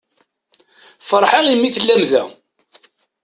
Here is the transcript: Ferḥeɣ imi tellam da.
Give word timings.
Ferḥeɣ 1.07 1.45
imi 1.53 1.69
tellam 1.75 2.01
da. 2.11 2.23